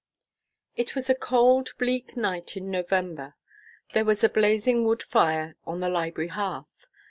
IT 0.75 0.95
was 0.95 1.11
a 1.11 1.13
cold, 1.13 1.73
bleak 1.77 2.17
night 2.17 2.57
in 2.57 2.71
November. 2.71 3.35
There 3.93 4.03
was 4.03 4.23
a 4.23 4.29
blazing 4.29 4.83
wood 4.83 5.03
fire 5.03 5.55
on 5.63 5.79
the 5.79 5.89
library 5.89 6.29
hearth. 6.29 6.87